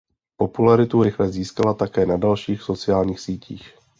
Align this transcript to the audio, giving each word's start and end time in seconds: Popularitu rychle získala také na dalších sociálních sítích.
Popularitu 0.37 1.03
rychle 1.03 1.29
získala 1.29 1.73
také 1.73 2.05
na 2.05 2.17
dalších 2.17 2.61
sociálních 2.61 3.19
sítích. 3.19 3.73